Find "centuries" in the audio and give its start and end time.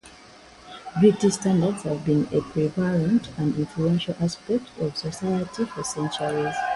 5.83-6.55